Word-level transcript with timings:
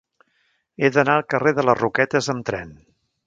He 0.81 0.89
d'anar 0.95 1.17
al 1.17 1.27
carrer 1.35 1.53
de 1.59 1.67
les 1.69 1.79
Roquetes 1.81 2.31
amb 2.35 2.47
tren. 2.51 2.73